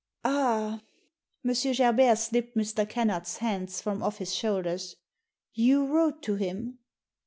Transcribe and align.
*Ah!" 0.25 0.81
M. 1.45 1.53
Gerbert 1.75 2.17
slipped 2.17 2.57
Mr. 2.57 2.89
Kennard's 2.89 3.37
hands 3.37 3.81
from 3.81 4.01
off 4.01 4.17
his 4.17 4.33
shoulders." 4.33 4.95
You 5.53 5.85
wrote 5.85 6.23
to 6.23 6.37
him 6.37 6.79